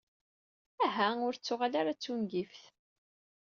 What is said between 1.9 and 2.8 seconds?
d tungift.